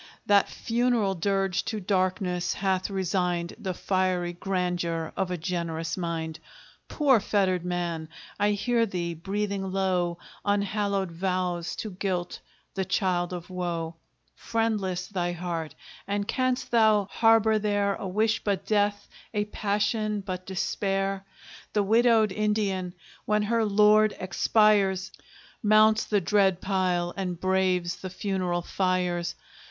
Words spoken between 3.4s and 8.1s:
The fiery grandeur of a generous mind. Poor fettered man!